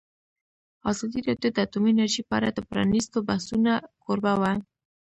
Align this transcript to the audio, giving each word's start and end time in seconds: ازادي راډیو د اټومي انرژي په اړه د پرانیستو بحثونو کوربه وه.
ازادي 0.91 1.19
راډیو 1.27 1.49
د 1.53 1.57
اټومي 1.65 1.91
انرژي 1.93 2.21
په 2.29 2.33
اړه 2.39 2.49
د 2.53 2.59
پرانیستو 2.69 3.17
بحثونو 3.27 3.73
کوربه 4.03 4.33
وه. 4.41 4.51